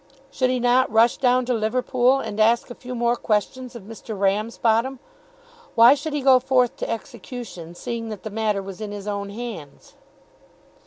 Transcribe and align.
Should 0.31 0.49
he 0.49 0.59
not 0.59 0.91
rush 0.91 1.17
down 1.17 1.45
to 1.45 1.53
Liverpool, 1.53 2.17
and 2.19 2.39
ask 2.39 2.71
a 2.71 2.73
few 2.73 2.95
more 2.95 3.15
questions 3.15 3.75
of 3.75 3.83
Mr. 3.83 4.17
Ramsbottom? 4.19 4.97
Why 5.75 5.93
should 5.93 6.13
he 6.13 6.21
go 6.21 6.39
forth 6.39 6.75
to 6.77 6.89
execution, 6.89 7.75
seeing 7.75 8.09
that 8.09 8.23
the 8.23 8.31
matter 8.31 8.63
was 8.63 8.81
in 8.81 8.91
his 8.91 9.07
own 9.07 9.29
hands? 9.29 9.93